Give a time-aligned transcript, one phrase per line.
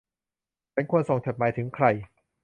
[0.73, 1.85] ฉันควรส่งจดหมายถึงใคร